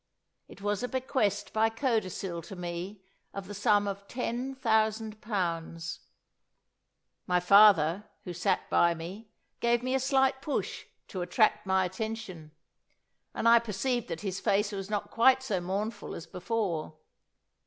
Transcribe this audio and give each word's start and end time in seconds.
It 0.47 0.61
was 0.63 0.81
a 0.81 0.87
bequest 0.87 1.53
by 1.53 1.69
codicil 1.69 2.41
to 2.41 2.55
me, 2.55 3.03
of 3.35 3.45
the 3.45 3.53
sum 3.53 3.87
of 3.87 4.07
ten 4.07 4.55
thousand 4.55 5.21
pounds. 5.21 5.99
My 7.27 7.39
father, 7.39 8.09
who 8.23 8.33
sat 8.33 8.67
by 8.67 8.95
me, 8.95 9.29
gave 9.59 9.83
me 9.83 9.93
a 9.93 9.99
slight 9.99 10.41
push, 10.41 10.85
to 11.09 11.21
attract 11.21 11.67
my 11.67 11.85
attention; 11.85 12.49
and 13.35 13.47
I 13.47 13.59
perceived 13.59 14.07
that 14.07 14.21
his 14.21 14.39
face 14.39 14.71
was 14.71 14.89
not 14.89 15.11
quite 15.11 15.43
so 15.43 15.61
mournful 15.61 16.15
as 16.15 16.25
before. 16.25 16.97